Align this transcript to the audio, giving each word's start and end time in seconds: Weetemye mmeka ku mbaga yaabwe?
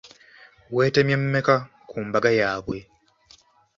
Weetemye 0.75 1.15
mmeka 1.21 1.55
ku 1.89 1.97
mbaga 2.07 2.29
yaabwe? 2.39 2.77